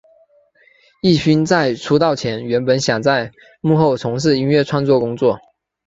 [1.03, 5.39] 镒勋在出道前原本想在幕后从事音乐创作工作。